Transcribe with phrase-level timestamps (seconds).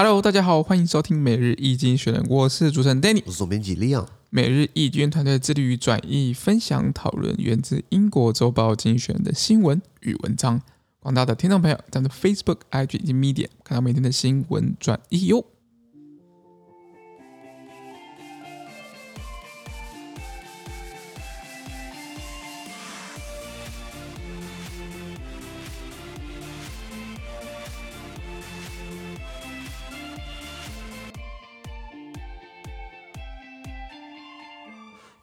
[0.00, 4.06] Hello，大家好，欢迎收听每日易经选人，我是主持人 Danny，我是总编辑 Leon。
[4.30, 10.62] 每日易经团队致力于转译、分享、讨论源自英国周报精选的新闻与文章。
[11.00, 15.44] 广大的听众朋友，在 Facebook、IG 以及 Medium 看到每天的新闻转译哟。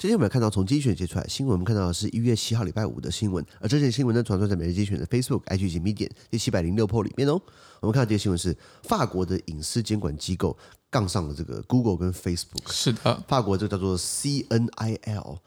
[0.06, 7.42] 今天我们看到从精选截出来新闻，我们看到的是一月七号礼拜五的新闻，而这件新闻呢，传送在每日精选的 Facebook、IG 以及 Medium 第七百零六 po 里面哦。
[7.80, 10.56] 我们看到这个新闻是法国的隐私监管机构
[10.92, 12.72] 杠上了这个 Google 跟 Facebook。
[12.72, 15.38] 是的，法国这个叫做 CNIL，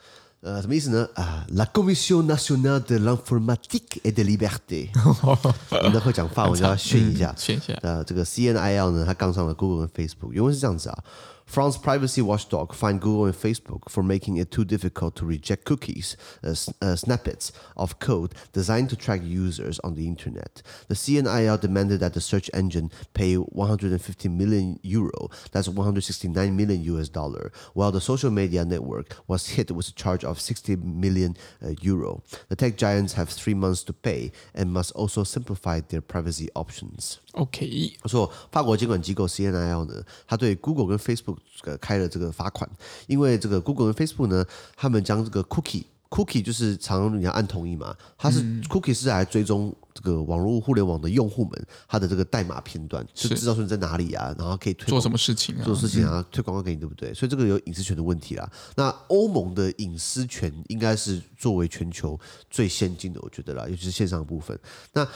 [0.40, 1.08] 呃，什么意思呢？
[1.14, 4.88] 啊，La Commission Nationale de l'Informatique et de Liberté。
[5.70, 7.78] 我们都会讲法文，就要炫一下，炫一下。
[7.82, 11.04] 呃，这个 CNIL 呢，它杠上了 Google 跟 Facebook，原文是这样子啊。
[11.47, 16.55] France privacy watchdog fined Google and Facebook for making it too difficult to reject cookies, uh,
[16.81, 20.63] uh, snippets of code designed to track users on the internet.
[20.87, 27.09] The CNIL demanded that the search engine pay 150 million euro, that's 169 million US
[27.09, 31.71] dollar, while the social media network was hit with a charge of 60 million uh,
[31.81, 32.23] euro.
[32.47, 37.19] The tech giants have three months to pay and must also simplify their privacy options.
[37.33, 41.36] OK，我说法国监管机构 CNIL 呢，它对 Google 跟 Facebook
[41.80, 42.68] 开了这个罚款，
[43.06, 44.44] 因为这个 Google 跟 Facebook 呢，
[44.76, 57.12] 他们将这个 cookie cookie 就是常常你要按同意嘛，它是 cookie 是来追踪这个网络互联网的用户们，它的这个代码片段，就知道说你在哪里啊，然后可以推做什么事情啊，做事情啊，推广告给你，对不对？
[57.12, 58.50] 所以这个有隐私权的问题啦。
[58.74, 64.58] 那欧盟的隐私权应该是作为全球最先进的，我觉得啦，尤其是线上的部分。
[64.94, 65.06] 那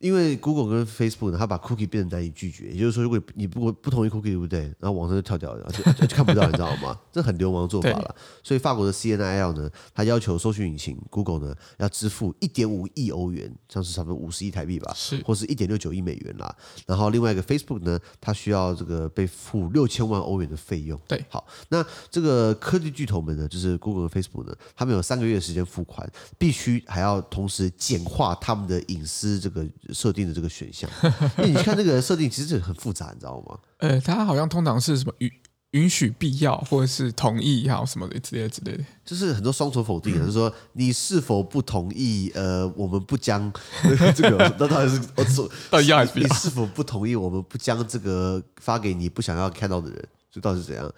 [0.00, 4.62] 因为 Google 跟 Facebook 呢，它把 Cookie 变得难以拒绝，也就是说，如果你不不同意 Cookie，对不对？
[4.78, 6.98] 然后网上就跳掉了，就就看不到，你知道吗？
[7.12, 8.16] 这很流氓的做法了。
[8.42, 16.56] 所以法国的 CNIL 呢，它要求搜寻引擎 Google 呢要支付一点五亿欧元，像是差不多五十亿台币吧，是，或是一点六九亿美元啦。
[16.86, 20.98] 然后另外一个 Facebook 呢，它需要这个被付六千万欧元的费用。
[21.06, 29.66] 对，好，那这个科技巨头们呢，就是 Google 和 Facebook 呢，他们有三个月的时间付款，必须还要同时简化他们的隐私这个。
[29.92, 30.88] 设定的这个选项，
[31.38, 33.58] 因为你看这个设定其实这很复杂，你知道吗？
[33.78, 35.30] 呃，它好像通常是什么允
[35.72, 42.30] 允许、必要或者是同意哈什么的之类的之类的，就是很多双重否定，就是说你是否不同意？
[42.34, 43.52] 呃，我们不将
[44.16, 46.26] 这个， 那到底是我说，到底要还是不要？
[46.26, 47.14] 你是否不同意？
[47.14, 50.92] 我们不将这个发给你不想要看到的人，就到底是怎样？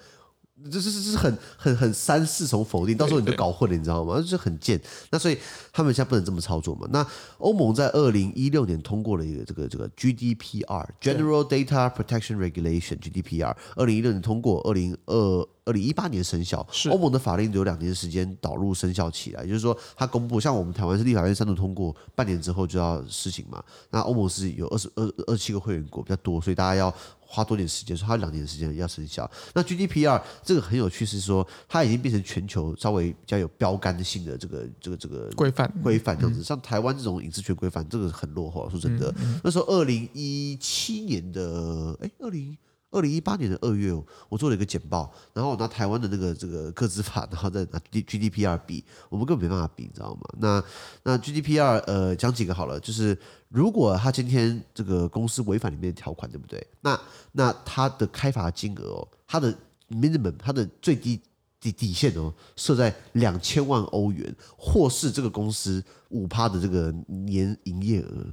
[0.71, 4.21] 这这这是很很很三四重否定，到时候你就搞混了，你知道吗？
[4.21, 4.81] 就是很贱。
[5.11, 5.39] 那所以
[5.73, 6.87] 他们现在不能这么操作嘛。
[6.93, 7.07] 那
[7.39, 16.67] 欧盟在二零一六年通过了一个这个这个 GDPR（General Data Protection Regulation，GDPR），二零一六年通过，二零二二零一八年生效。
[16.91, 23.63] 欧盟的法令有两年时间导入生效起来，就是说它公布，像我们台湾是立法院三度通过，半年之后就要施行嘛。
[23.91, 26.95] 那欧盟是有二十二二七个会员国比较多，所以大家要。
[27.35, 29.29] 花多点时间，说它两年时间要生效。
[29.55, 36.43] 那 GDPR 这个很有趣，是说它已经变成全球稍微比较有标杆性的这个这个这个规范规范这样子。
[36.43, 38.69] 像台湾这种隐私权规范，这个很落后。
[38.69, 42.55] 说真的，那时候二零一七年的哎，二零。
[42.93, 43.93] 二零一八年的二月，
[44.29, 50.21] 我做了一个简报，然后我拿台湾的那个这个个资法， 然后再拿 GDPR 比，我们根本没办法比，你知道吗？
[50.39, 50.63] 那
[51.03, 56.65] 那 GDPR 呃讲几个好了，就是如果他今天这个公司违反里面的条款，对不对？
[56.83, 57.01] 那
[57.33, 59.53] 那他的开罚金额哦，他的
[59.89, 61.19] minimum，他的最低
[61.59, 68.27] 底底线哦，设在两千万欧元，或是这个公司五趴的这个年营业额。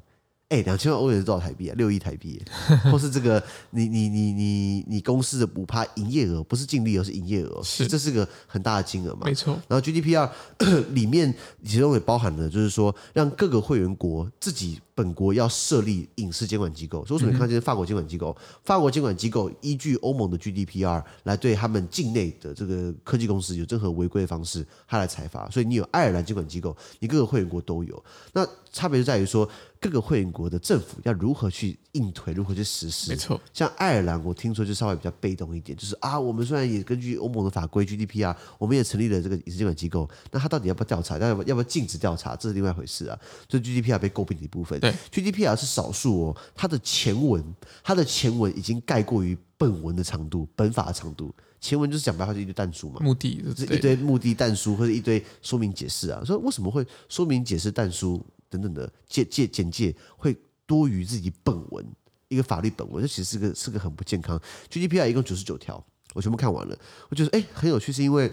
[0.50, 1.76] 哎，两千万欧元是多少台币啊？
[1.78, 2.42] 六亿台币，
[2.92, 9.22] 或是这个你你你你你公司的五趴营业额，不是净利额，是营业额，是这是个很大的金额嘛？
[9.26, 9.54] 没错。
[9.68, 10.30] 然后 GDPR
[10.94, 11.34] 里面
[11.64, 14.80] 其中也包含了，就是说让各个会员国自己。
[15.00, 18.36] 本国要设立隐私监管机构，所以为什么你看这些法国监管机构？
[18.66, 25.50] 法国监管机构依据欧盟的 GDPR 来对他们境内的这个科技公司有任何违规的方式，他来裁罚。
[25.50, 28.04] 所以你有爱尔兰监管机构，你各个会员国都有。
[28.34, 29.50] 那差别就在于说，
[29.82, 33.10] 各个会员国的政府要如何去硬推，如何去实施。
[33.12, 41.18] 没错，像爱尔兰，我听说就稍微比较被动一点，就是啊，我们虽然也根据欧盟的法规 GDPR，我们也成立了这个隐私监管机构，那他到底要不要调查？
[41.18, 42.36] 要不要不要禁止调查？
[42.36, 43.18] 这是另外一回事啊。
[43.48, 44.80] 所以 GDPR 被诟病的一部分。
[45.12, 47.42] GDPR 是少数哦，它的前文，
[47.82, 51.34] 它的前文已经盖过于本文的长度，本法的长度。
[51.62, 56.22] 前文就是讲白话，就一堆弹书嘛，目的就是一堆目的弹书或者一堆说明解释啊。
[56.26, 60.36] 说为什么会说明解释弹书等等的介介简介会
[60.66, 61.86] 多于自己本文？
[62.28, 64.40] 一个法律本文，这其实是个是个很不健康。
[64.70, 66.78] GDPR 一共九十九条，我全部看完了，
[67.10, 68.32] 我觉得哎很有趣，是因为。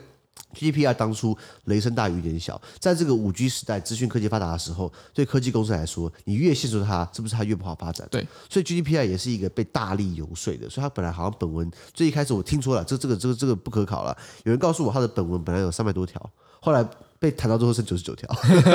[0.55, 8.07] GDPR 当初雷声大雨点小，在这个五 G 时代，资讯科技发达的时候，对科技公司来说，你越限制它，是不是它越不好发展？
[8.11, 14.15] 对，所以 GDPR 也是一个被大力游说的，所以它本来好像本文最一开始我听说了，这这个这个这个不可考了，
[14.45, 16.31] 有人告诉我它的本文本来有三百多条，
[16.61, 16.87] 后来。
[17.19, 18.33] 被谈到最后剩九十九条，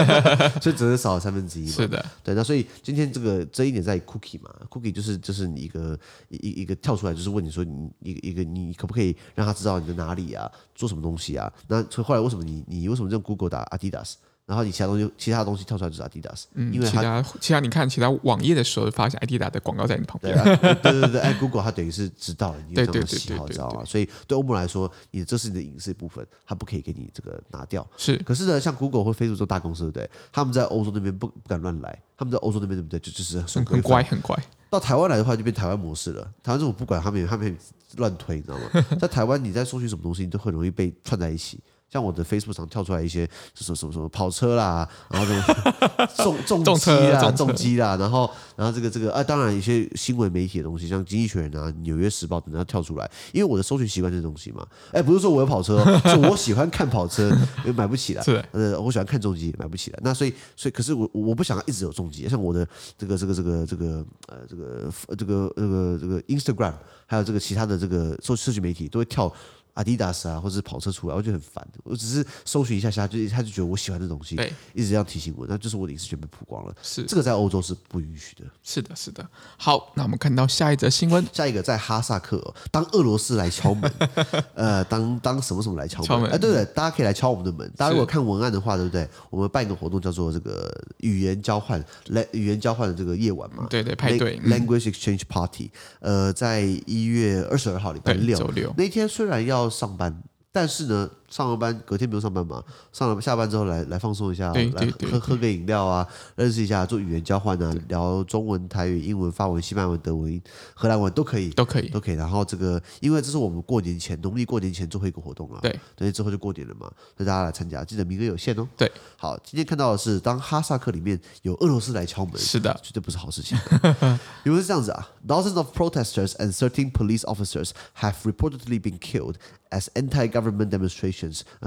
[0.61, 1.71] 所以只能少了三分之一嘛。
[1.71, 2.33] 是的，对。
[2.33, 5.97] 那所以今天这个这一点在 cookie 嘛，cookie 就是就是你一个
[6.29, 11.51] 一一个跳出来，就是问你说你一个一个你可不可以让他知道你在哪里啊，做什么东西啊？
[11.67, 14.13] 那所以后来为什么你你为什么用 Google 打 Adidas？
[14.45, 20.35] 然后你其他东西，其他东西跳出来就是 Adidas，嗯，因为其他其他你看其他网页的时候，发现 Adidas 的广告在你旁边。
[20.81, 23.85] 对对对，哎，Google 它等于是知道了你有这种喜好，知道吗？
[23.85, 27.87] 所以对欧盟来说，你这是你的隐私部分，它不可以给你这个拿掉。
[27.95, 30.09] 是，可是呢，像 Google 或 Facebook 这种大公司，对不对？
[30.33, 32.99] 他们在欧洲那边不不敢乱来，他们在欧洲那边对不对？
[32.99, 34.37] 就就是很乖很乖。
[34.69, 36.23] 到台湾来的话，就变台湾模式了。
[36.43, 37.57] 台湾政府不管他们，他们
[37.97, 38.85] 乱推，你知道吗？
[38.99, 41.59] 在台湾，你在搜寻什么东西，你都很容易被串在一起。
[41.91, 54.65] 像我的 Facebook 上跳出来一些什么什么什么跑车啦，然后什么 重重机啦、重机啦，然后然后这个这个啊，当然一些新闻媒体的东西，像经济学人啊、纽约时报等等跳出来，因为我的搜寻习惯这东西嘛。
[54.93, 57.29] 哎，不是说我有跑车，是我喜欢看跑车，
[57.59, 58.23] 因为买不起来。
[58.23, 59.99] 是，呃，我喜欢看重机，买不起来。
[60.01, 62.65] 那所以所以，可是我我不想一直有重机，像我的
[62.97, 66.73] 这个这个这个这个呃这个这个这个这个 Instagram，
[67.05, 69.29] 还有这个其他的这个社社群媒体都会跳。
[69.73, 71.65] 阿迪达斯啊，或者是跑车出来，我就很烦。
[71.83, 74.35] 我只是搜寻一下下，就他就觉得我喜欢的东西，
[74.73, 76.75] 一直这样提醒我，那就是我的隐私权被曝光了。
[76.81, 78.43] 是这个在欧洲是不允许的。
[78.63, 79.27] 是的，是的。
[79.57, 83.91] 好，那我们看到下一则新闻，下一个在哈萨克、哦，当俄罗斯来敲门，
[84.55, 86.07] 呃，当当什么什么来敲门？
[86.07, 87.71] 敲门哎，对对，大家可以来敲我们的门。
[87.77, 89.07] 大家如果看文案的话，对不对？
[89.29, 93.67] 我们办一个活动叫做这个语言交换，来语言交换的这个夜晚嘛。
[93.69, 95.71] 对对，派对 Language Exchange Party。
[95.99, 100.23] 呃，在一月二十二号礼拜六那天虽然要要上班。
[100.51, 102.61] 但是呢，上完班隔天不用上班嘛？
[102.91, 106.05] 上了下班之后来来放松一下，来喝喝个饮料啊，
[106.35, 110.39] 认识一下，做语言交换啊，聊中文、台语、英文、法文、西班牙文、德文、
[110.73, 112.15] 荷兰文都可以，都可以，都可以。
[112.15, 118.67] 然后这个，因为这是我们过年前农历过年前最后一个活动了，对，等于之后就过年了嘛，所以大家来参加，记得名额有限哦。
[118.75, 123.57] 对，好，今天看到的是，当哈萨克里面有俄罗斯来敲门，是的，绝对不是好事情。
[124.43, 127.69] 因为是这样子啊，Dozens of protesters and thirteen police officers
[127.99, 129.35] have reportedly been killed.
[129.71, 131.20] As anti-government demonstrations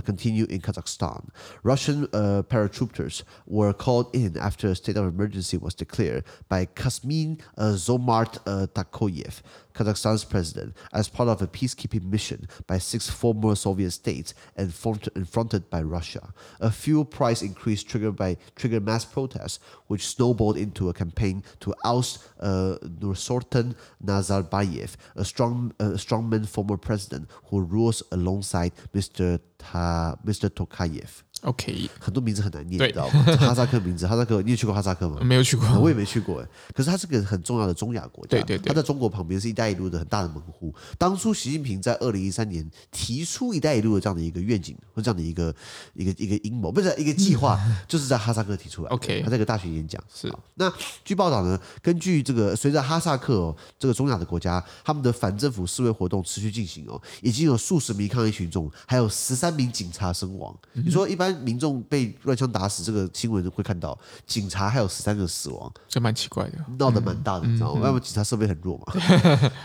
[0.05, 1.29] continue in Kazakhstan,
[1.63, 7.41] Russian uh, paratroopers were called in after a state of emergency was declared by Kasmin
[7.57, 9.43] uh, Zomart uh, Takoyev,
[9.75, 15.69] Kazakhstan's president, as part of a peacekeeping mission by six former Soviet states and fronted
[15.71, 16.33] by Russia.
[16.61, 21.75] A fuel price increase triggered by triggered mass protests, which snowballed into a campaign to
[21.85, 23.75] oust uh, Nursultan
[24.05, 29.41] Nazarbayev, a strong a strongman former president who rules alongside Mr.
[29.59, 30.49] Ta, Mr.
[30.49, 31.23] Tokayev.
[31.45, 33.23] OK，很多名字很难念，你知道吗？
[33.39, 35.21] 哈萨克名字，哈萨克，你有去过哈萨克吗？
[35.23, 36.41] 没有去过，我也没去过。
[36.41, 40.75] 哎，可是它是个很重要的中亚国家，对对对，它在中国旁边，是一带一路的很大的门户。
[40.99, 45.55] 当初习近平在二零一三年提出一带一路的这样的一个愿景或这样的一个
[45.93, 48.89] 一个一个阴谋，不是一个计划， 就是在哈萨克提出来。
[48.89, 50.03] OK，他在一个大学演讲。
[50.13, 50.33] 是。
[50.55, 50.73] 那
[51.05, 60.57] 据报道呢，根据这个，随着哈萨克哦，这个中亚的国家，他们的反政府示威活动持续进行哦，已经有数十名抗议群众，还有十三名警察身亡。
[60.73, 67.87] 你说一般民众被乱枪打死，这个新闻会看到警察还有十三个死亡，这蛮奇怪的，闹得蛮大的，你知道吗？
[67.87, 68.85] 要么警察设备很弱嘛，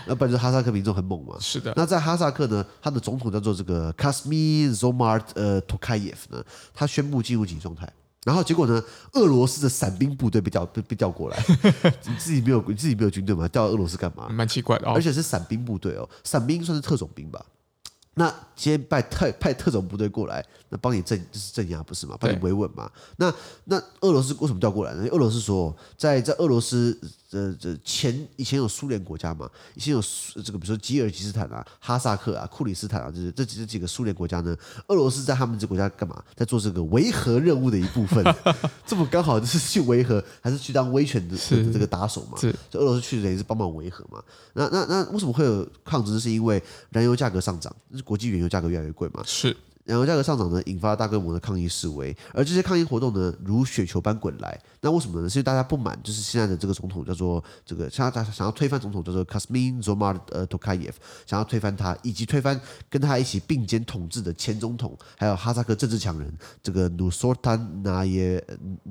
[0.06, 1.36] 要不然就哈萨克民众很猛嘛。
[1.40, 1.72] 是的。
[1.76, 6.42] 那在哈萨克呢，他的总统叫做这个 Kasmir Zomart 呃 Tokayev 呢，
[6.74, 7.90] 他宣布进入紧急状态。
[8.22, 8.82] 然后结果呢，
[9.14, 11.42] 俄罗斯的伞兵部队被调被被调过来，
[12.06, 13.48] 你 自己没有你自己没有军队吗？
[13.48, 14.28] 调俄罗斯干嘛？
[14.28, 17.42] 蛮奇怪的，而且是伞兵部队哦，伞兵算是特种兵吧。
[18.20, 22.18] 那今天派特派特种部队过来，那帮你镇就是镇压不是吗？
[22.20, 22.90] 帮你维稳嘛。
[23.16, 23.32] 那
[23.64, 25.08] 那俄罗斯为什么调过来呢？
[25.08, 27.00] 俄罗斯说，在在俄罗斯
[27.32, 30.00] 呃这前以前有苏联国家嘛，以前有
[30.44, 34.56] 这个比如说吉尔吉斯坦啊、哈萨克啊、库里斯坦啊，这这这几个苏联国家呢，
[34.86, 36.22] 俄罗斯在他们这国家干嘛？
[36.36, 38.24] 在做这个维和任务的一部分。
[38.86, 41.36] 这么刚好就是去维和，还是去当威权的
[41.72, 42.38] 这个打手嘛？
[42.38, 44.22] 是，就俄罗斯去等于是帮忙维和嘛。
[44.52, 46.20] 那那那为什么会有抗争？
[46.20, 47.74] 是因为燃油价格上涨。
[48.04, 49.22] 国际原油价格越来越贵嘛？
[49.24, 54.60] 是，燃油价格上涨呢，引发了大规模的抗议示威，而这些抗议活动呢，如雪球般滚来。
[54.80, 55.28] 那为什么呢？
[55.28, 60.92] 是因为大家不满，就是现在的这个总统叫做这个，想他想要推翻总统叫做 Kasmin Zomart 呃 Tokayev，
[61.26, 66.32] 想要推翻他，以及推翻跟他一起并肩统治的前总统，还有哈萨克政治强人
[66.62, 67.82] 这个 Nursultan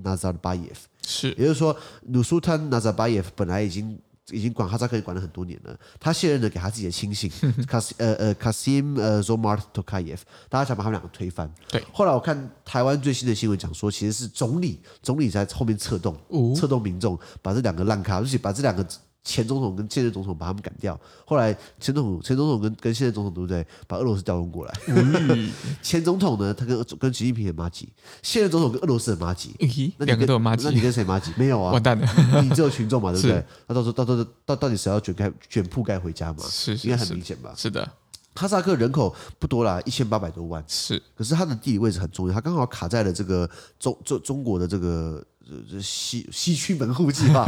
[0.04, 0.76] Nazarbayev。
[1.08, 1.76] 是，也就是说
[2.12, 4.00] ，Nursultan Nazarbayev 本来已经。
[4.32, 5.78] 已经管哈萨克管了很多年了。
[6.00, 7.32] 他卸任了，给他自己的亲信
[7.68, 10.20] 卡西呃呃卡西姆呃 Zomart Tokayev，
[10.50, 11.52] 大家想把他们两个推翻。
[11.70, 16.16] 对，后来我看台湾最新的新闻讲说，其实是总理总理在后面策动，
[16.56, 18.86] 策动民众把这两个烂咖，而且把这两个。
[19.24, 23.66] 前总统跟现任总统把他们赶掉，后来前总统前总统跟跟现任总统对不对？
[23.88, 24.74] 把俄罗斯调用过来。
[24.88, 25.52] 嗯、
[25.84, 27.90] 前总统呢，他跟跟习近平的麻吉，
[28.24, 29.54] 现任总统跟俄罗斯的麻吉。
[29.98, 31.32] 那两个都有麻吉，那你跟谁麻吉？
[31.36, 32.42] 没有啊，完蛋了。
[32.42, 33.46] 你只有群众嘛， 对不对？
[33.68, 36.44] 那到时候到到到到到底谁要卷盖卷铺盖回家嘛？
[36.50, 37.54] 是，是，应该很明显吧？
[37.56, 37.88] 是的。
[38.36, 40.64] 哈萨克人口不多啦，一千八百多万。
[40.66, 45.24] 是，可是它的地理位置很重要，它刚好卡在了这个中中中国的这个。
[45.70, 47.44] 这西西区门户计划，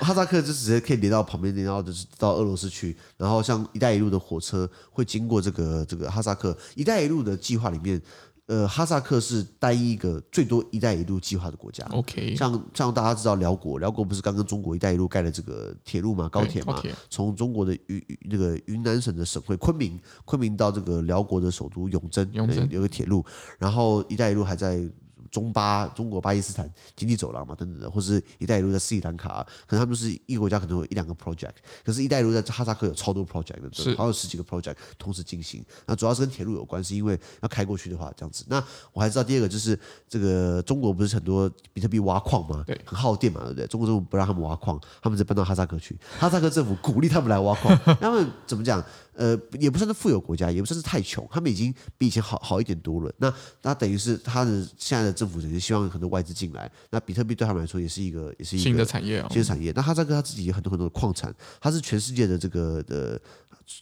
[0.00, 2.96] 哈萨克就直接可以连到旁边，连到就是到俄罗斯去。
[3.16, 6.56] 然后像“一带一路”的火车会经过这个这个哈萨克。
[6.74, 8.00] “一带一路”的计划里面，
[8.46, 11.84] 呃，哈萨克是单一一个最多“一带一路”计划的国家。
[11.90, 23.24] OK，像像大家知道寮国，寮国不是刚跟中国“一带一路”盖了这个铁路嘛，高铁嘛，从中国的云那个云南省的省会昆明，昆明到这个寮国的首都永珍，永珍有个铁路。
[23.58, 24.88] 然后“一带一路”还在。
[25.34, 31.54] 中巴、中国巴基斯坦经济走廊嘛，等等的，或是一带一路在斯里兰卡，可能他们是一个国家，可能有一两个 project。
[31.84, 35.64] 可是，一带一路在哈萨克有超多 project 好有十几个 project 同时进行。
[35.86, 38.44] 那主要是跟铁路有关，是因为要开过去的话，这样子。
[38.48, 38.62] 那
[38.92, 39.76] 我还知道第二个就是
[40.08, 43.66] 这个中国不是很多比特币挖矿嘛，对，很耗电嘛，对不对？
[43.66, 45.98] 中国政府不让他们挖矿，他们就搬到哈萨克去。
[46.16, 48.80] 哈萨克政府鼓励他们来挖矿， 他们怎么讲？
[49.16, 53.12] 呃，也不算是富有国家，也不算是太穷，他们已经比以前好好一点多了。
[53.18, 56.70] 那那等于是他的现在的政府也是希望很多外资进来。
[56.90, 59.72] 那比特币对他们来说也是一个，也是一个新的产业哦，新的产业。
[59.74, 63.20] 那哈萨克他自己有很多很多的矿产，他是全世界的这个的。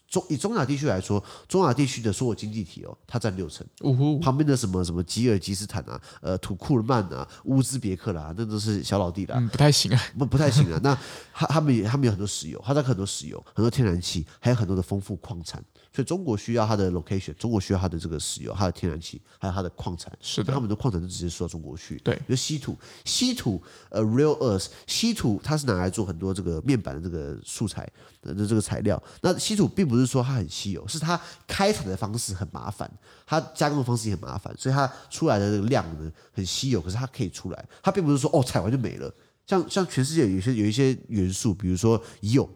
[0.09, 3.67] 中以中亚地区来说，中亚地区的所有经济体哦，它占六成。
[3.81, 10.81] 哦、旁边的什么什么吉尔吉斯坦啊，呃，土库尔曼啊，乌兹别克啦，那都是小老弟啦，嗯、不太行啊， 不不太行啊。
[10.83, 10.97] 那
[11.33, 15.63] 他他们也他们有很多石油，他在很多石油，很多天然气，还有很多的丰富矿产。
[15.95, 20.11] 所以中国需要它的 location，中国需要它的这个石油、它的天然气，还有它的矿产。
[20.21, 21.99] 是的，他们的矿产就直接输到中国去。
[21.99, 27.87] 对，比如稀土，稀土呃 real earth，稀土它是拿来做很多这个面板的这个素材
[28.23, 29.01] 的这个材料。
[29.21, 32.91] 那稀土并不是说它很稀有，是它开采的方式很麻烦，
[33.27, 37.69] 它加工的方式也很麻烦，所以它出来的这个量呢很稀有，可是它可以出来。
[37.83, 39.15] 它并不是说哦采完就没了。
[39.47, 42.49] 像像全世界有些有一些元素，比如说铀。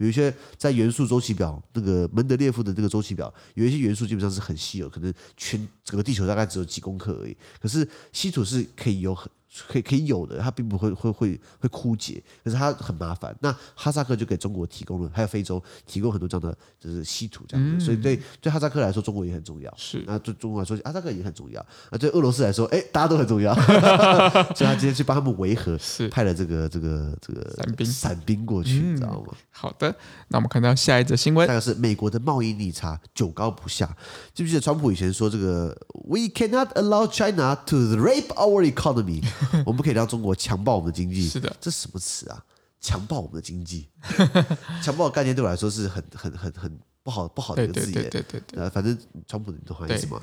[0.00, 7.36] 有一些在元素周期表，那个门德列夫的这个周期表，有一些元素基本上是很稀有，可能全整个地球大概只有几公克而已。
[7.60, 9.30] 可是稀土是可以有很。
[9.66, 13.34] 可以可以有的，它并不会会会会枯竭，可是它很麻烦。
[13.40, 19.72] 那哈萨克就给中国提供了，还有非洲提供很多这样的就是稀土这样子，嗯、所以对对哈萨克来说，中国也很重要。
[19.76, 21.64] 是，那对中国来说，哈萨克也很重要。
[21.90, 23.52] 那对俄罗斯来说，哎，大家都很重要。
[24.54, 29.34] 所以他今天去帮他们维和，是派了这个这个这个伞兵伞兵过去，你知道吗？
[29.50, 29.94] 好的，
[30.28, 33.86] 那我们看到下一则新闻，那个是美国的贸易逆差久高不下。
[34.32, 39.22] 记不记得川普以前说这个？We cannot allow China to rape our economy。
[39.66, 41.28] 我们不可以让中国强暴我们的经济。
[41.28, 42.44] 是的，这什么词啊？
[42.80, 43.88] 强暴我们的经济，
[44.82, 48.08] 强暴的概念对我来说是很很很很不好不好的一个字眼。
[48.08, 50.18] 对对对对，呃，反正川普你懂意思吗？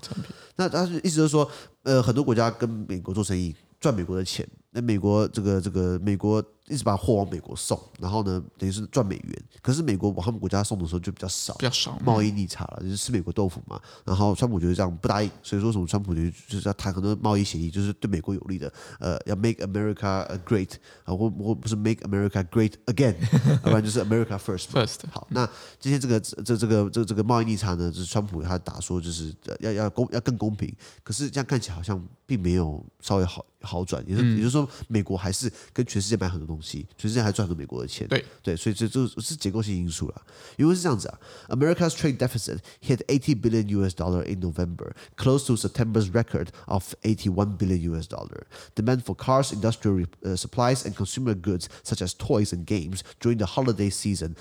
[0.55, 1.47] 那他意思就是说，
[1.83, 4.47] 呃，很多国家跟美国做生意，赚美国的钱。
[4.77, 6.43] 那美国这个这个美国。
[6.69, 9.43] 一直把货往美国送，然后呢，等于是赚美元。
[9.61, 13.79] 可是美国往他们国家送的时候就比较少，比较少，贸易逆差了，就是吃美国豆腐嘛。
[14.03, 18.69] 然后川普就是这样不答应，所以说什么川普就就是要谈很多贸易协议，就是对美国有利的。
[18.99, 20.71] 呃，要 make America great
[21.05, 23.15] 啊，或或不是 make America great again，
[23.63, 24.65] 要不然就是 America first。
[24.65, 24.99] First。
[25.09, 30.75] 好，那今天这个这这个这这个贸易逆差呢，就是川普他打说就是要要公要更公平。
[31.01, 38.06] 可是这样看起来好像并没有稍微好好转，也是也就是说美国还是跟全世界买很多东西，全世界还赚很多美国的钱。
[38.08, 40.22] 对对，所以这这是结构性因素了。
[40.56, 47.56] 因为是这样子啊，America's trade deficit hit 80 billion US dollar in November, close to September's record of 81
[47.56, 48.46] billion US dollar.
[48.74, 53.46] Demand for cars, industrial supplies, and consumer goods such as toys and games during the
[53.46, 54.36] holiday season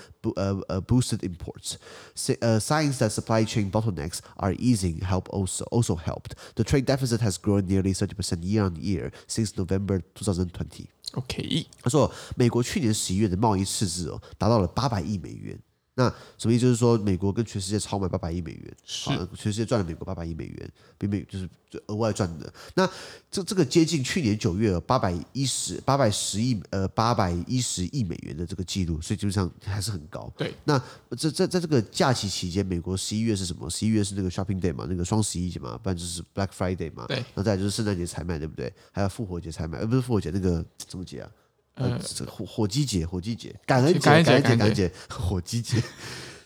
[0.86, 1.78] boosted imports.
[2.14, 6.34] Signs that supply chain bottlenecks are easing help also also helped.
[6.56, 10.85] The trade deficit has grown nearly 30% year on year since November 2020.
[11.13, 15.57] OK，他说美国去年十一月的贸易赤字哦，达到了八百亿美元。
[15.97, 16.61] 那什么意思？
[16.61, 21.49] 就是说美国跟全世界超买八百亿美元，是全世界赚了美国八百亿美元，比美就是
[21.87, 22.53] 额外赚的。
[22.75, 22.87] 那
[23.31, 30.31] 这这个接近去年九月八百一十八百十亿呃八百一十亿美元的这个记录，所以基本上还是很高。
[30.37, 30.79] 对，那
[31.17, 33.67] 这在在这个假期期间，美国十一月是什么？
[33.67, 37.07] 十一月是那个 Shopping Day 嘛，那个双十一节嘛，不然就是 Black Friday 嘛。
[37.07, 38.71] 对，那再就是圣诞节才卖，对不对？
[38.91, 41.31] 还有复活节才卖，呃不是复活节那个什么节啊？
[41.77, 45.77] 呃，火火鸡节，火鸡节，感恩节，感恩节，感恩节， 火鸡节。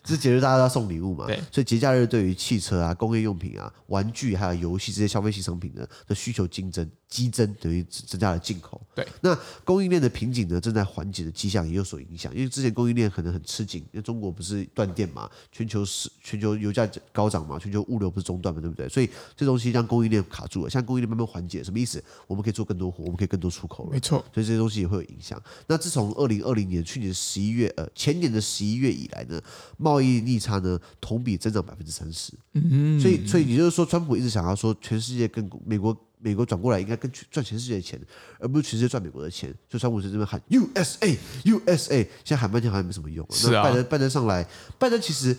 [0.03, 6.89] 这节日大家都要送礼物嘛，对所以节假日对于汽车啊、工业用品啊、玩具还有游戏这些消费性商品呢的需求竞争。
[7.11, 18.87] 激增等于增加了进口，对，那供应链的瓶颈呢，正在缓解的迹象也有所影响，因为之前供应链可能很吃紧，因为中国不是断电嘛，全球是全球油价高涨嘛，全球物流不是中断嘛，对不对？
[18.87, 22.01] 所以这东西让供应链卡住了，现在供应链慢慢缓解，什么意思？
[22.27, 25.37] 我们可以做更多活，我们可以更多出口了，没错，所以这些东西也会有影响。
[25.67, 29.41] 那自从二零二零年去年十一月呃前年的十一月以来呢，
[29.75, 35.97] 贸易逆差呢同比增长百分之三十，嗯，所以所以也就是说，川普一直想要说全世界跟美国。
[36.23, 37.99] 美国转过来应该跟赚全世界的钱，
[38.37, 39.49] 而不是全世界赚美国的钱。
[39.67, 41.87] 所以川普在这边喊 USA USA，
[42.23, 43.25] 现在喊半天好像没什么用。
[43.31, 45.35] 是啊，拜登拜登上来，拜登其实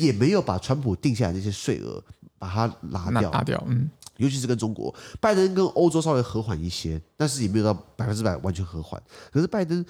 [0.00, 2.02] 也没有把川普定下来那些税额
[2.40, 3.64] 把它拿掉，拿掉。
[3.68, 9.00] 嗯，尤其是跟中国，拜登跟欧洲稍微和缓一些，但是也没有到百分之百完全和缓。
[9.30, 9.86] 可是拜登。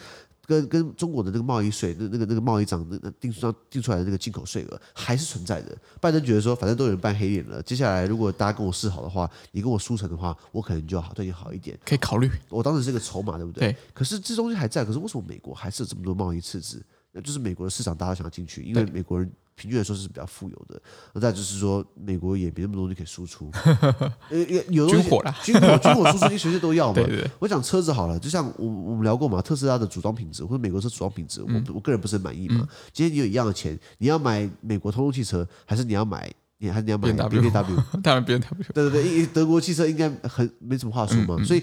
[0.47, 5.77] 跟跟中国的那个贸易税，那那个那个贸易账，那那定出定出来的那个进口税额还是存在的。
[6.01, 12.31] 拜登觉得说，反正都有人扮黑脸了，接下来如果大家跟我示好的话，你跟我输成的话，我可能就好对你好一点，可以考虑。
[12.49, 13.73] 我当时是个筹码，对不对？
[13.73, 13.77] 对。
[13.93, 16.83] 可是这东西还在，可是为什么美国还是有这么多贸易赤字？
[17.13, 19.31] 那就是美国的市场大家想要进去，因为美国人。
[19.57, 20.81] 平均来说是比较富有的，
[21.15, 23.51] 那再就是说，美国也没那么多东西可以输出，
[24.31, 26.95] 呃，有军火啦，军火，军火输出，你随时都要嘛。
[27.01, 32.69] 对对对，我讲车子好了，就像我我们聊过嘛，特斯拉的组装品质或者美国车组装品质，我我个人不是很满意嘛。
[32.93, 37.83] 今天你有一样的钱，你要买美国通用汽车，还是你要买你还是你要买 BMW？
[38.03, 38.43] 当然 BMW。
[38.75, 41.63] 对对对，因为德国汽车应该很没什么话说嘛，所以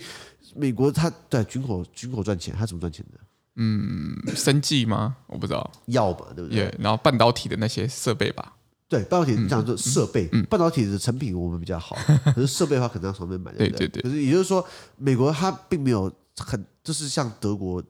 [0.56, 3.20] 美国它对军火军火赚钱，它怎么赚钱的？
[3.56, 5.16] 嗯，生计吗？
[5.28, 8.54] 我不知道，药吧，对不对？Yeah, 然后半导体的那些设备吧。
[8.90, 11.96] 对，半导体你讲说设备，嗯嗯、半导体的成品我们比较好，
[12.36, 13.88] 可是设备的话可能要从那边买，对不对？
[13.88, 14.10] 对对对。
[14.10, 14.66] 可是也就是说，
[14.98, 17.84] 美国它并没有很，就是像德国。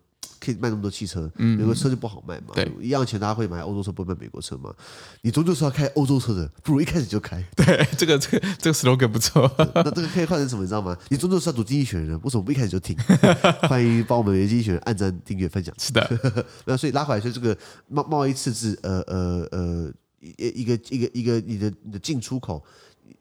[0.44, 2.48] 可以卖那么多汽车，美国车就不好卖嘛？
[2.54, 4.74] 对，一样钱大家会买欧洲车，不会买美国车嘛？
[5.22, 7.42] 你终究是要开欧洲车的，不如一开始就开。
[7.56, 9.50] 对， 这个这个这个 slogan 不错。
[9.76, 10.64] 那这个可以换成什么？
[10.64, 10.98] 你知道吗？
[11.10, 12.98] 你终究是要读经济学人，为什么不一开始就听？
[13.70, 15.74] 欢迎帮我们的经济学人按赞、订阅、分享。
[15.80, 22.64] 是的，那所以拉回来说，这个贸贸易赤字，呃呃呃，一一个一个一个你的你的进出口，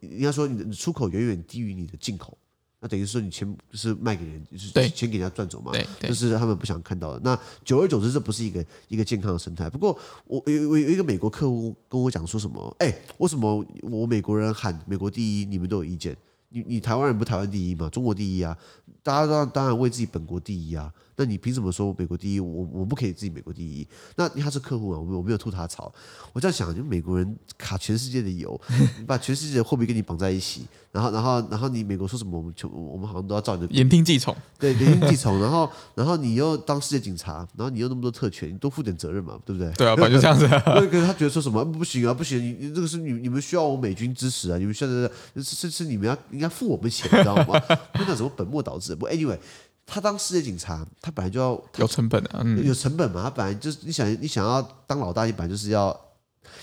[0.00, 2.36] 应该说你的出口远远低于你的进口。
[2.84, 7.20] 那等于说你钱是卖给人，就是钱给人家赚走嘛，这是他们不想看到的。
[7.22, 9.70] 那久而久之，这不是一个一个健康的生态。
[9.70, 12.76] 不过我有有有一个美国客户跟我讲说什么？
[12.80, 16.16] 哎，为什么我美国人喊美国第一，你们都有意见？
[16.48, 17.88] 你你台湾人不台湾第一嘛？
[17.88, 18.58] 中国第一啊！
[19.00, 20.92] 大家当当然为自己本国第一啊。
[21.16, 22.40] 那你凭什么说美国第一？
[22.40, 23.86] 我我不可以自己美国第一？
[24.16, 25.92] 那他是客户啊，我没我没有吐他槽。
[26.32, 28.58] 我这样想，就美国人卡全世界的油，
[28.98, 34.34] 你把全世界的货币跟你绑在一起，然后然后然后你美国说什么，我们就我们好像都要照你的言听计从。
[34.58, 35.40] 对，言听计从。
[35.40, 39.70] 然后然后你又当世界警察，然后你又那么多特权，你多负点责任嘛，对不对？
[39.74, 40.46] 对啊，反正就这样子。
[40.66, 47.58] 那个他觉得说什么不行啊，不行，你你这个是你你们需要我美军支持啊，你们现在是是是你们要应该付我们钱，你知道吗？
[47.92, 48.94] 不 那什么本末倒置。
[48.94, 49.38] 不，anyway。
[49.86, 53.22] 他当世界警察，他本来就要有成本啊，嗯、有成本嘛。
[53.24, 55.88] 他本来就是你想你想要当老大，你本来就是要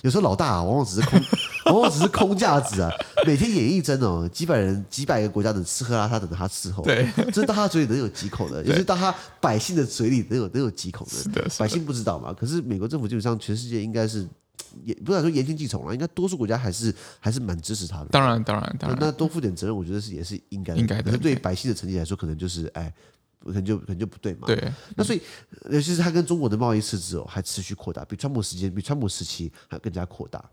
[0.02, 1.22] 有时候老大啊，往往只是空，
[1.74, 2.92] 往往只是空架子啊。
[3.26, 6.84] 每天演一真哦，几百人、几百个国家的吃喝拉撒等着他伺候。
[6.84, 8.64] 对，这到他嘴里能有几口的？
[8.64, 11.12] 也是到他百姓的嘴里能有能有几口的？
[11.12, 12.34] 是的，百姓不知道嘛。
[12.34, 14.26] 可是美国政府基本上全世界应该是
[14.84, 18.08] 也不敢说言听计从了，应该多数国家还是还是蛮支持他的。
[18.12, 20.80] 当然，当然，当然，那多负点责任，我觉得是也是应该的。
[20.80, 21.04] 应该的。
[21.04, 22.94] 可是对百姓的成绩来说，可能就是哎。
[23.42, 24.48] 可能就可能就不对嘛。
[24.48, 25.22] 对，那所以
[25.72, 30.44] 尤其是他跟中国的贸易赤字哦，还持续扩大，比川普时间比川普时期还更加扩大。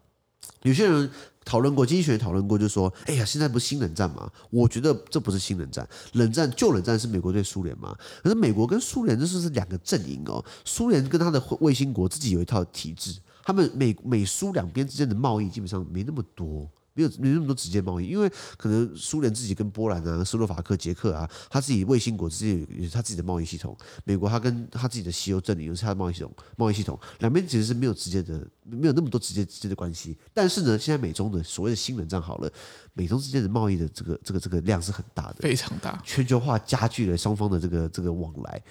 [0.62, 1.10] 有些人
[1.44, 7.92] 讨论过，经济学人讨论过，就说：“哎呀，现在不是新冷战吗？”我觉得这不是新冷战，冷战旧冷战是美国对苏联嘛。
[8.22, 10.44] 可是美国跟苏联这是是两个阵营哦。
[10.64, 16.68] 苏联跟他的卫星国自己有一套体制，他们美美苏两边之间的贸易基本上没那么多。
[16.98, 23.76] 没有没那么多直接贸易，因为可能苏联自己跟波兰啊、斯洛伐克、捷克啊，他自己卫星国之间有他自己的贸易系统。
[24.04, 30.16] 美国他跟他自己的西欧阵营有他的贸易系统，贸易系统两边其实是没有直接的，没有那么多直接直接的关系。
[30.32, 32.50] 但是呢，现在美中的所谓的新冷战好了，
[32.94, 38.62] 美中之间的贸易的这个这个这个量是很大的，非常大，全球化加剧了双方的这个这个往来。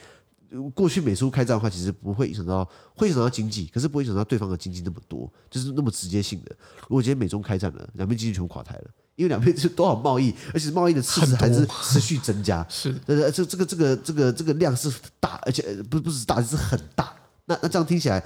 [0.74, 6.56] 过去美苏开战的话，其实不会影响到，会影响到经济，可是不会影响到对方的经济那么多，就是那么直接性的。
[6.82, 17.14] 如果今天美中开战了，两边经济全部垮台了，因为两边是多少贸易，而且贸易的赤字还是持续增加， 是，对对，这这个这个这个这个量是大，而且不不是大，是很大。
[17.46, 18.24] 那那这样听起来。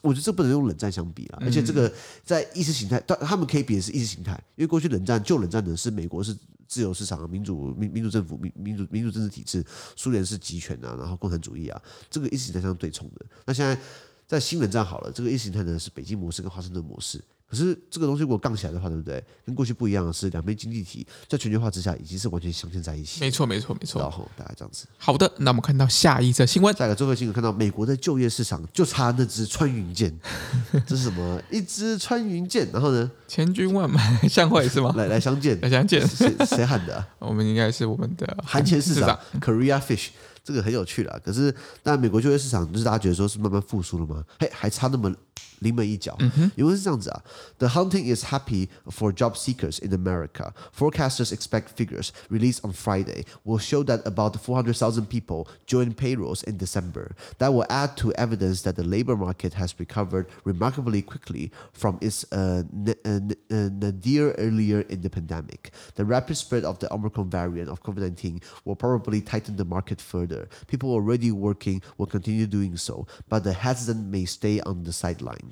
[0.00, 1.92] 我觉得这不能用冷战相比啊，而且这个
[2.24, 6.32] 在意识形态，他他们可以比的是意识形态，因为过去冷战旧冷战的是美国是
[6.68, 9.64] 自由市场、民主民民主政府、民民主民主政治体制，
[9.96, 13.26] 苏联是集权啊，然后共产主义啊，这个意识形态上对冲的。
[13.44, 13.78] 那现在
[14.26, 17.22] 在新冷战好了，这个意识形态呢是北京模式跟华盛顿模式。
[17.48, 19.22] 可是这个东西如果杠起来的话，对不对？
[19.44, 23.20] 跟过去不一样的是，两边经济体在全球化之下已经是完全镶嵌在一起。
[23.20, 24.02] 没错，没错，没错。
[24.02, 24.86] 然后大概这样子。
[24.98, 26.76] 好的，那我们看到下一则新闻。
[26.76, 30.12] 下一个最后新闻看到美国的就业市场就差那只穿云箭，
[30.86, 31.40] 这是什么？
[31.50, 32.68] 一支穿云箭。
[32.72, 33.10] 然后呢？
[33.28, 34.92] 千军万马相会是吗？
[34.98, 36.06] 来来相见，来相见。
[36.06, 37.08] 谁谁喊的、啊？
[37.20, 40.08] 我们应该是我们的韩前市长 Korea Fish。
[40.42, 41.18] 这个很有趣啦。
[41.24, 44.22] 可是，但美国就业市场就是大家觉得说是慢慢复苏了吗？
[44.38, 45.12] 嘿，还差那么
[45.59, 46.17] 临门一脚。
[46.55, 47.21] 因为是这样子啊，
[47.59, 50.53] The hunting is happy for job seekers in America.
[50.75, 56.57] Forecasters expect figures released on Friday will show that about 400,000 people joined payrolls in
[56.57, 57.15] December.
[57.37, 62.25] That will add to evidence that the labor market has recovered remarkably quickly from its
[62.31, 65.71] uh, nadir earlier in the pandemic.
[65.95, 70.49] The rapid spread of the Omicron variant of COVID-19 will probably tighten the market further.
[70.67, 75.44] People already working will continue doing so, but the hesitant may stay on the sidelines.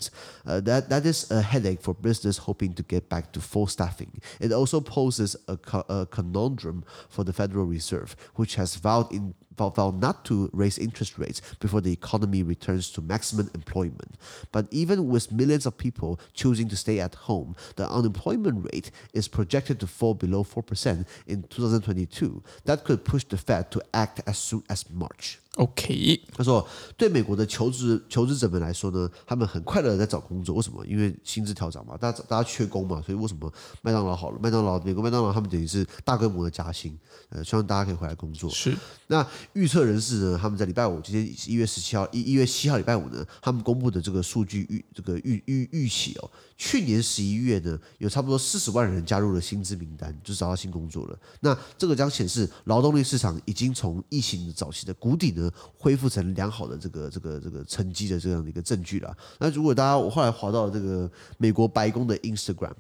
[0.47, 4.21] Uh, that, that is a headache for business hoping to get back to full staffing.
[4.41, 9.35] It also poses a, co- a conundrum for the Federal Reserve, which has vowed in
[9.58, 14.16] vowed not to raise interest rates before the economy returns to maximum employment.
[14.54, 19.28] But even with millions of people choosing to stay at home, the unemployment rate is
[19.28, 22.42] projected to fall below 4% in 2022.
[22.64, 25.40] That could push the Fed to act as soon as March.
[25.56, 30.56] OK，他说，对美国的求职求职者们来说呢，他们很快乐的在找工作。
[30.56, 30.86] 为什么？
[30.86, 33.52] 因为薪资调涨嘛，大家大家缺工嘛，所以为什么
[33.82, 34.40] 麦当劳好了？
[34.42, 36.98] 麦当劳美国麦当劳他们等于是大规模的加薪，
[37.30, 38.50] 呃，希望大家可以回来工作。
[38.50, 38.74] 是。
[39.08, 51.19] 那 预测人士呢，他们在礼拜五，今天一月十七号，一一月七号礼拜五呢，他们公布的这个数据预这个预预预期哦，去年十一月呢，有差不多四十万人加入了薪资名单，就找到新工作了。
[51.41, 55.51] 那这个将显示劳动力市场已经从疫情早期的谷底呢。
[55.77, 59.15] 恢复成良好的这个这个这个成绩的这样的一个证据了。
[59.39, 62.73] 那如果大家我后来滑到这个美国白宫的 Instagram，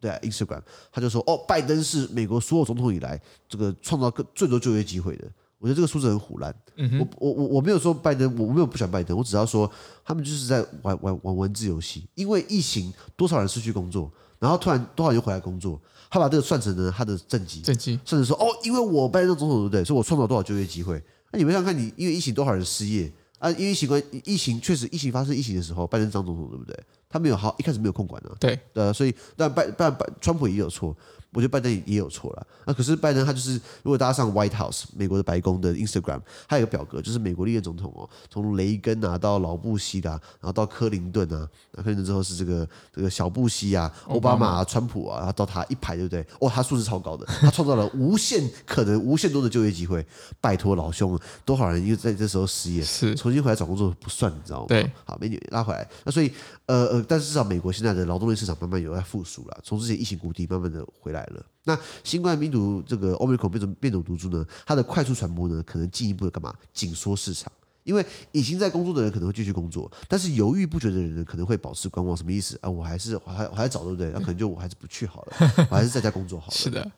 [0.00, 5.30] 对啊，Instagram，他就说哦，拜登是美国所有总统以来这个创造更最多就业机会的。
[5.58, 6.54] 我觉得这个数字很唬烂。
[7.00, 9.70] 我我我我没有说拜登，我没有不喜欢拜登，我只要说
[10.04, 12.08] 他们就是在玩玩玩文字游戏。
[12.14, 19.84] 因为疫情，多少人失去工作，然后突然多少人又回来工作，他把这个算成了他的政绩，政绩，甚至说哦，因为我拜登总统对不对？
[19.84, 21.02] 所以我创造多少就业机会。
[21.32, 23.50] 那、啊、你们想看，你因为疫情多少人失业啊？
[23.50, 26.78] 因为疫情关疫情确实疫情发生疫情的时候，拜登当总统对不对？
[27.08, 28.36] 他没有好一开始没有控管的、啊。
[28.38, 30.96] 对，呃，所以但拜但拜川普也有错。
[31.32, 46.26] 我觉得拜登也有错了，那可是拜登他就是，如果大家上 White House 美国的白宫的 Instagram，他有一个表格，就是美国历任总统哦，从雷根啊到老布希的，然后到克林顿啊，克林顿之后是这个这个小布希啊，奥巴马啊，川普啊，然后到他一排，对不对？
[46.40, 50.04] 哦，他数字超高的，他创造了无限可能、无限多的就业机会。
[50.40, 54.66] 拜托老兄，多少人因为在这时候失业，是重新回来找工作不算，你知道吗？
[54.68, 55.86] 对，好，美女拉回来。
[56.04, 56.32] 那所以
[56.66, 61.46] 呃呃，但是至少美国现在的劳动力市场慢慢有在复苏了，从之前疫情谷底慢慢的回来了。
[61.64, 66.54] 那新冠病毒这个 Omicron 变种变种毒株呢，它的快速传播呢，可能进一步的干嘛？
[66.72, 67.52] 紧缩市场，
[67.84, 72.16] 因为已经在工作的人可能会继续工作，但是犹豫不决的人呢，可能会保持观望。
[72.16, 72.70] 什么意思啊？
[72.70, 74.10] 我还是我还我还早，对不对？
[74.12, 76.52] 那可能就我还是不去好了，我还是在家工作好了。
[76.56, 76.90] 是的。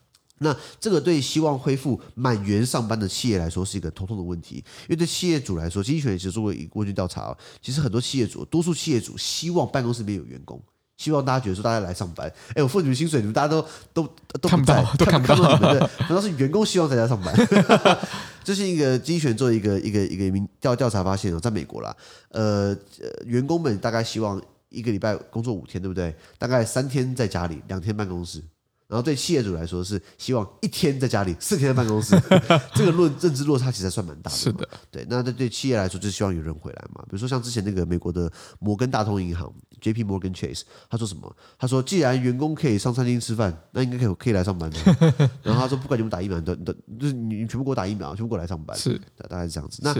[0.43, 10.59] 那这个对希望恢复满员上班的企业来说是一个头痛的问题，因为对企业主来说，经济学也其实做过一个问卷调查，其实很多企业主，多数企业主希望办公室里面有员工。
[11.01, 14.07] 希望大家觉得说大家来上班，哎，我付你们薪水，你们大家都都
[14.39, 15.89] 都看不到，都看不到，对不到你们。
[16.07, 17.33] 反倒是员工希望在家上班，
[18.45, 21.95] 这是一个经济学做一个一个一个民调调查发现哦，在美国啦，
[22.29, 22.77] 呃，
[23.25, 26.15] 员工们大概希望一个礼拜工作五天，对不对？
[26.37, 28.43] 大概三天在家里，两天办公室。
[28.91, 32.13] 然后对企业主来说是希望一天在家里，四天在办公室，
[32.75, 34.35] 这个论认知落差其实还算蛮大的。
[34.35, 35.07] 是的，对。
[35.09, 37.01] 那对对企业来说，就是希望有人回来嘛。
[37.03, 39.49] 比如说像之前那个美国的摩根大通银行
[39.79, 40.03] （J.P.
[40.03, 41.33] Morgan Chase），他说什么？
[41.57, 44.77] 他说既然员工可以上餐厅吃饭，那应该可以可以来上班的。
[45.41, 48.77] 然后他说不管你们打疫苗，都都就是你全部给我打疫苗，全部过来上班。
[48.77, 49.79] 是，大概是这样子。
[49.81, 49.95] 那。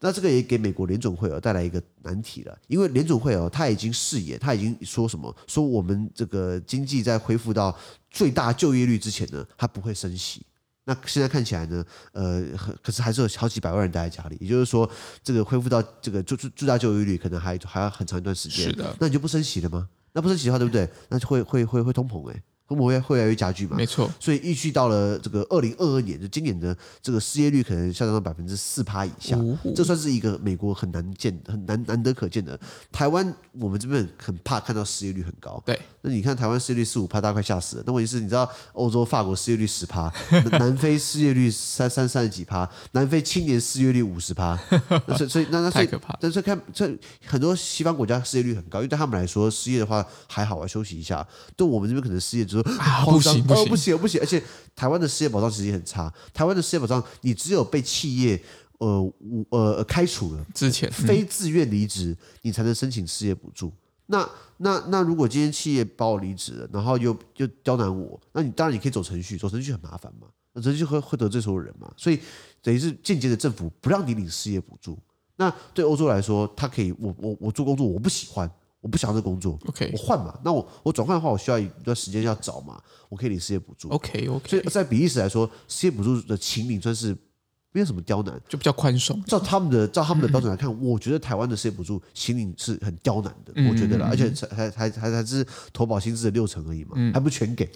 [0.00, 5.34] 那这个也给美国联总会哦带来一个难题了，因为联总会哦他已经誓言，他已经说什么？
[5.46, 7.76] 说我们这个经济在恢复到
[8.10, 10.44] 最大就业率之前呢，它不会升息。
[10.84, 12.44] 那现在看起来呢，呃，
[12.82, 14.88] 可是还是有好几百万人待在家里，也就是说，
[15.22, 18.70] 这个恢复到这个最最最大就业率，可能还还要很长一段时间。
[18.70, 19.88] 是的，那你就不升息了吗？
[20.12, 20.88] 那不升息的话，对不对？
[21.08, 22.42] 那就会会会会通膨哎。
[22.68, 23.76] 通膨会会越来越加剧嘛。
[23.76, 24.10] 没错。
[24.18, 32.58] 所以预计到了这个二零二二年，就今年的这个失业率可能下降到百分之四趴以下，哦、这算是一个美国很难见、很难难得可见的。
[32.90, 35.62] 台湾我们这边很怕看到失业率很高。
[35.64, 35.78] 对。
[36.02, 37.84] 那你看台湾失业率四五趴，大家快吓死了。
[37.86, 40.12] 那问题是，你知道欧洲法国失业率十趴，
[40.52, 44.56] 南 非失业率三三三十几趴，南非青年失业率五十趴。
[45.16, 46.16] 所以所以那那太可怕。
[46.20, 51.26] 但是看这很多西方国家失业率很高，因为对他们来说失业的话还好啊，休息一下。
[51.56, 54.42] 对我们这边可能失业之后啊不行不行、哦、不行不行，而且
[54.74, 56.12] 台湾的失业保障其实也很差。
[56.32, 58.42] 台湾的失业保障，你只有被企业
[58.78, 59.12] 呃
[59.50, 63.72] 呃开除了之前、嗯、非自愿离职，你才能申请失业补助。
[64.06, 72.20] 那那那如果今天企业把我离职了，然后又又刁难我，那你当然你可以走程序，走程序很麻烦嘛，那程序会会得罪所有人嘛，所以
[72.62, 74.96] 等于是间接的政府不让你领失业补助。
[75.34, 78.48] 那对欧洲来说，他可以我我我做工作我不喜欢，
[78.86, 80.38] 我不想要这工作，OK，我换嘛。
[80.44, 84.48] 那我我转换的话，我需要一段时间要找嘛，我可以领失业补助，OK OK。
[84.48, 87.16] 所以在比利时来说，失业补助的秦岭算是。
[87.76, 89.22] 没有什么刁难，就比较宽松。
[89.24, 97.68] 照他们的照他们的标准来看，嗯、我觉得台湾的失业补助请领是很刁难的，嗯、我觉得啦，而且还还还还是投保薪资的六成而已嘛，嗯、还不全给，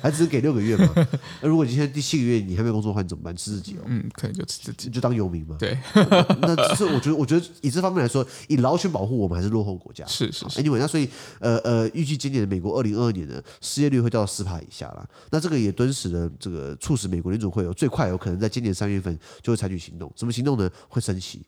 [0.00, 0.88] 还只是给六个月嘛。
[1.42, 3.36] 那如果今天第七个月你还没有工作的话，你怎么办？
[3.36, 5.56] 吃自己哦，嗯，可能就吃自己，就当游民嘛。
[5.58, 5.76] 对，
[6.40, 10.06] 那只是我觉得，我觉得以这方面来说，以劳权保护，我们还是落后国家。
[10.06, 10.62] 是是是。
[10.62, 11.08] Anyway，那所以
[11.40, 15.04] 呃呃，预计今年的美国二零二二年的失业率会掉到四趴以下了。
[15.30, 19.18] 那这个也敦实的这个促使美国联准会有最快有可能在今年三月份
[19.48, 20.12] 就会采取行动。
[20.14, 20.70] 什么行动呢？
[20.90, 21.46] 会升息。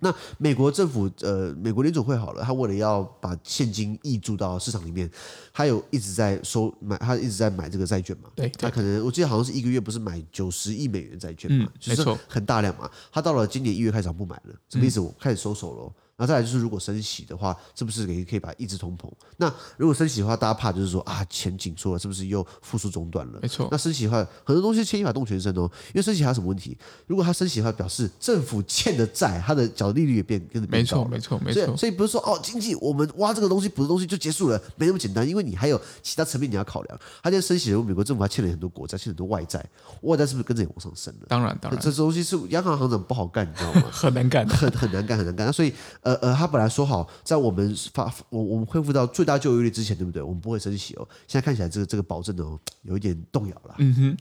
[0.00, 5.10] 那美国政府，呃，美国联总会好了，他为了要把现金溢注到市场里面，
[5.54, 8.28] 他有一直在收买，他一直在买这个债券嘛。
[8.34, 12.90] 对，他可能我记得好像是一个月不是买九十亿美元债券嘛，嗯，没错，很大量嘛。
[13.10, 15.00] 他到了今年一月开始不买了，什么意思？
[15.00, 15.92] 我开始收手了。
[16.16, 19.10] 然后再来就是，如果升息的话，是不是可以可以把抑制通膨？
[19.36, 23.40] 那如果升息的话，大家怕就是说啊，钱紧缩了，是不是又复苏中断了？
[23.42, 23.68] 没错。
[23.70, 25.68] 那升息的话，很多东西牵一发动全身哦。
[25.88, 26.76] 因为升息还有什么问题？
[27.06, 31.08] 如果它升息的话，表示政府欠的债，它的缴的利率也变跟着变高了。
[31.08, 31.76] 没错，没错，没错。
[31.76, 35.28] 所以不是说哦，经济我们挖这个东西补的东西就结束了，没那么简单。
[35.28, 37.00] 因为你还有其他层面你要考量。
[37.22, 39.64] 它现在升息了，美国政府还欠了很多国债，欠很多外债，
[40.02, 41.26] 外债是不是跟着也往上升了？
[41.28, 41.80] 当然，当然。
[41.80, 43.82] 这东西是央行行长不好干，你知道吗？
[43.90, 45.46] 很难干，很很难干，很难干。
[45.46, 45.72] 那所以
[46.04, 46.86] 呃呃，他本来说。
[46.86, 50.22] 好，在我们发我我们恢复到最大就业率之前，对不对？
[50.22, 51.08] 我们不会升息哦。
[51.26, 53.74] 现在看起来，这个这个保证哦，有一点动摇了。
[53.78, 54.16] 嗯哼。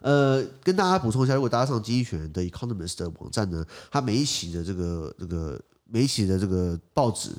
[0.00, 7.30] 呃，跟大家补充一下，如果大家上经济学人的 Economist 的网站呢，它每一期的这个这个每一期的这个报纸，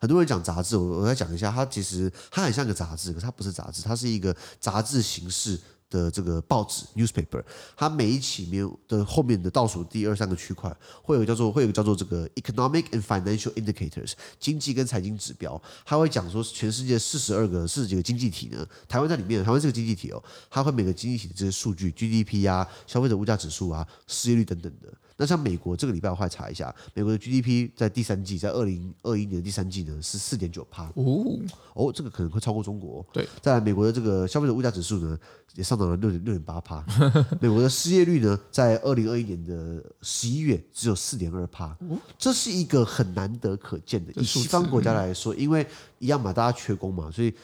[0.00, 5.58] 很多人讲杂志，我我再讲一下，它其实它很像个杂志，可是它不是杂志，它是一个杂志形式。
[5.88, 7.42] 的这个报纸 newspaper，
[7.76, 24.92] 它每一期面的后面的倒数第二三个区块，会有叫做会有叫做这个 economic and financial indicators 经济跟财经指标，它会讲说全世界四十二个四十几个经济体呢，台湾在里面，台湾是个经济体哦，它会每个经济体的这些数据 GDP 啊、消费者物价指数啊、失业率等等的。
[25.16, 31.26] 那像美国这个礼拜我还查一下，美国的 GDP 在第三季，在二零二一年的第三季呢是四点九趴哦
[31.74, 33.04] 哦，这个可能会超过中国。
[33.12, 35.18] 对，在美国的这个消费者物价指数呢
[35.54, 36.84] 也上涨了六点六点八趴。
[37.40, 41.76] 美国的失业率呢在二零二一年的十一月只有四点二趴，
[42.18, 44.12] 这是一个很难得可见的。
[44.16, 45.66] 以西方国家来说，因为
[45.98, 47.34] 一样嘛，大家缺工嘛，所以。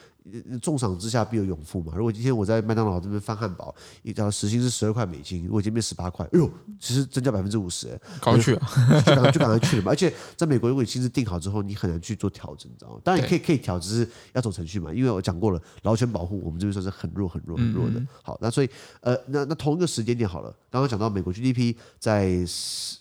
[0.61, 1.93] 重赏之下必有勇夫嘛。
[1.95, 8.67] 如果今天我在麦当劳这边翻汉堡，一条时薪是十二块美金，如果今天变十八块，哎呦，其实增加百分之五十，哎，赶快去啊，
[9.05, 9.91] 就赶就赶快去了嘛。
[9.91, 13.01] 而且在美国，如果你薪资定好之后，你很难去做调整，你知道吗？
[13.03, 14.93] 当然可以可以调，只是要走程序嘛。
[14.93, 18.01] 因为我讲过了，劳权保护我们这边算是很弱很弱很弱的。
[18.21, 18.69] 好，那所以
[19.01, 22.37] 呃，那那同一个时间点好了，刚刚讲到美国 GDP 在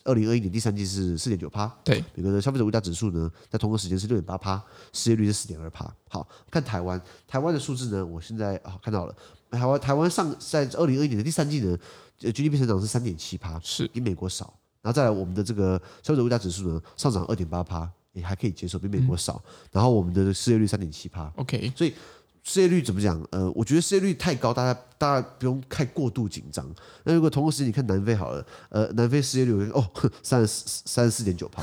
[0.05, 5.93] 二零二一年第三季是四点九趴，对，美国的消费者物价指数呢，在同个时间是六点八趴，失业率是四点二趴。
[6.13, 9.17] 好，看台湾，台湾的数字呢，我现在啊看到了，
[9.51, 11.75] 台湾台湾上在二零二一年的第三季呢
[12.21, 14.53] ，GDP 成长是三点七趴，是比美国少。
[14.83, 19.43] 然后再来我们的这个消费者物价指数呢，上涨二点八趴，也还可以接受，比美国少。
[19.47, 21.95] 嗯、然后我们的失业率三点七趴，OK，所以。
[22.43, 23.25] 失业率怎么讲？
[23.31, 26.69] 呃，我觉得失业率太高，大家大家不用太过度紧张。
[27.05, 29.85] 那如果同时你看南非好了，呃，南非失业率哦
[30.23, 31.63] 三十三十四点九趴，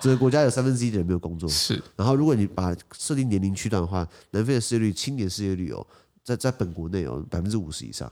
[0.00, 1.48] 整个国家有三分之一的人没有工作。
[1.48, 1.82] 是。
[1.96, 5.86] 然后如果你把设定年龄区段的话，南非的失业率青年失业率哦，
[6.24, 8.10] 在在本国内哦百分之五十以上。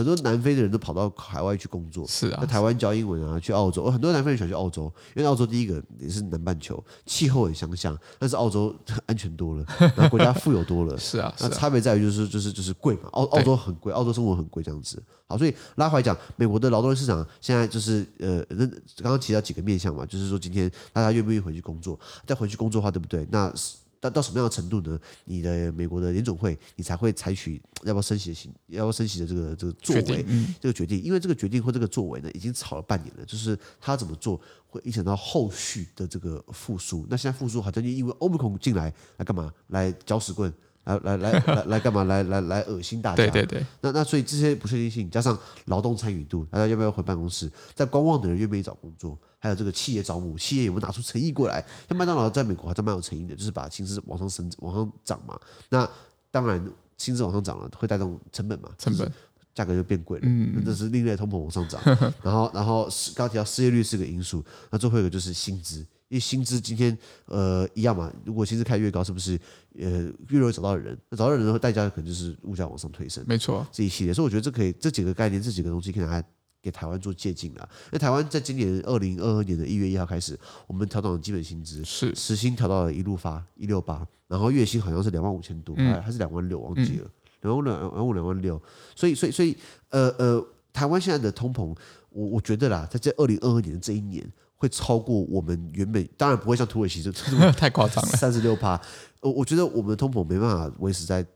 [0.00, 3.90] 很多南非的人都跑到海外去工作，是啊，在台湾教英文啊，去澳洲。
[3.90, 10.96] 很多南非人喜欢去澳洲，因为澳洲第一个也是南半球，气候很相像，但是澳洲 安全多了，然后国家富有多了。
[10.98, 15.02] 是啊，那差别在于就是就是就是贵嘛，澳澳洲很贵，澳洲生活很贵这样子。
[15.26, 23.26] 好，所以拉回来讲，美国的劳动力市场现在就是呃，那刚刚提到几个面向嘛，就是说今天大家愿不愿意回去工作，再回去工作的话，对不对？
[23.30, 23.52] 那
[24.00, 24.98] 到到什么样的程度呢？
[25.24, 37.06] 你的美国的联总会，你才会采取要不要升息的行，要不要升息的这个这个作为，嗯、这个决定，因为这个决定或这个作为呢，已经吵了半年了，就是他怎么做会影响到后续的这个复苏。
[37.10, 39.52] 那现在复苏好像就因为欧美孔进来来干嘛？
[39.68, 40.52] 来搅屎棍。
[40.98, 42.04] 来来来来来干嘛？
[42.04, 43.16] 来来来恶心大家！
[43.16, 43.66] 对对对。
[43.80, 47.50] 那那所以这些不确定性加上劳动参与度，大家要不要回办公室？
[47.74, 49.18] 在观望的人愿不愿意找工作？
[49.38, 51.64] 还有这个企业招募，企业有没有拿出诚意过来？
[51.88, 55.38] 像麦当劳在美国还是蛮有诚意的，就是把薪资往上升、往上涨嘛。
[55.68, 55.88] 那
[56.30, 56.62] 当然
[56.98, 58.68] 薪资往上涨了，会带动成本嘛？
[58.76, 59.10] 成本
[59.54, 60.24] 价格就变贵了。
[60.26, 60.64] 嗯嗯。
[60.64, 61.80] 这是另类通膨往上涨。
[62.22, 65.86] 然后然后刚提到失业率是个因素，那最后一个就是薪资。
[66.10, 66.96] 因为薪资今天
[67.26, 69.38] 呃一样嘛，如果薪资开越高，是不是
[69.78, 70.98] 呃越容易找到人？
[71.08, 73.24] 那找到人的代价可能就是物价往上推升。
[73.28, 76.24] 没错，这一系列，所以我觉得这可以这几个概念，这几个东西可以拿来
[76.60, 77.68] 给台湾做借鉴了。
[77.92, 87.08] 那台湾在今年二零二二年的一月一号开始，我们调整了基本薪资，是时薪调到了一路发一六八，然后月薪好像是两万五千多，还还是两万六，忘记了，
[87.42, 88.60] 两万两两万五两万六。
[88.96, 89.56] 所以所以所以
[89.90, 91.72] 呃呃，台湾现在的通膨，
[92.08, 94.28] 我我觉得啦，在这二零二二年的这一年。
[94.60, 98.80] 会超过我们原本，当然不会像土耳其这这么 太夸张了，三十六趴。
[99.22, 101.26] 我我觉得我们的通膨没办法维持在。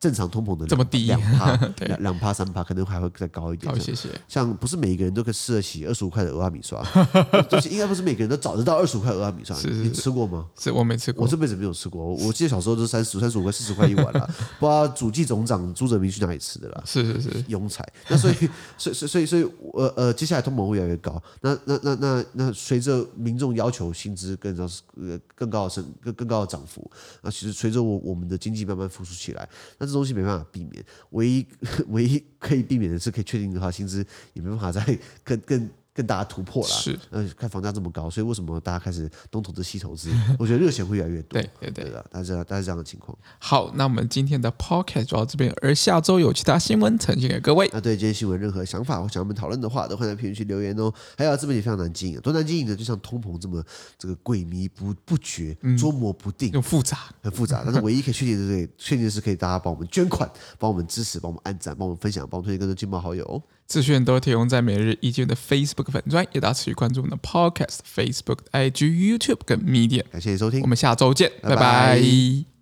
[0.00, 3.70] 正常通膨的这么低，两趴， 两两趴三趴，可能还会再高一点。
[3.70, 4.08] 好，谢谢。
[4.26, 6.82] 像不是每一个人都可以吃得起二十五块的俄阿米刷，
[7.50, 9.54] 就是应该不是每个人都找得到二十五块俄阿米刷。
[9.60, 10.46] 你吃过吗？
[10.58, 12.02] 是我没吃过，我这辈子没有吃过。
[12.14, 14.26] 我记得小时候都是三十、三十五块、四十块一碗了。
[14.58, 16.82] 不知道主计总长朱泽民去哪里吃的了？
[16.86, 17.86] 是是是，庸才。
[18.08, 18.34] 那所以，
[18.78, 19.42] 所以，所以，所以，
[19.74, 21.22] 呃呃，接下来通膨会越来越高。
[21.42, 30.84] 那那那那那，随着民众要求薪资更高，呃更高的升更更高的涨幅，那其实随着我我们的经济慢慢复苏起来，那这东西没办法避免。
[31.10, 31.46] 唯一
[31.88, 35.68] 唯一可以避免的是，可以确定的话，薪资也没办法再更更。
[35.92, 40.10] 更大的突破了，是，呃，看房价这么高，所以为什么大家开始东投资西投资？
[40.38, 43.16] 我觉得热钱会越来越多，对对的，大家大概是这样的情况。
[43.38, 47.68] 好，那我们今天的 podcast 就到这边，而下周有其他新闻呈现给各位。
[47.72, 50.92] 那对今天新闻任何想法或想我们讨论的话，都欢迎在评论区留言哦。
[51.18, 52.76] 还有，这边也非常难经营，多难经营呢？
[52.76, 53.62] 就像通膨这么
[53.98, 57.62] 这个诡秘不不绝、捉摸不定，又、嗯、复杂，很复杂。
[57.66, 63.42] 但是唯一可以确定的是，确定是可以大家帮我们捐款，帮我们支持，帮我们按赞，帮我们分享，帮我们推荐更多亲朋好友哦。
[63.70, 68.82] 资讯都提供在每日一经的 Facebook 粉专，也大家持续关注我们的 Podcast、Facebook、IG、
[69.16, 70.02] YouTube 跟 Media。
[70.10, 71.56] 感谢收听，我们下周见，拜拜。
[71.56, 72.59] 拜拜。